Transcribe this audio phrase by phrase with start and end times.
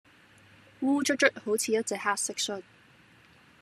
[0.81, 2.63] 烏卒卒好似一隻黑蟋蟀